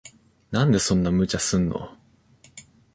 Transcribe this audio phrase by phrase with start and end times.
[0.49, 1.95] なんでそんな無茶すんの。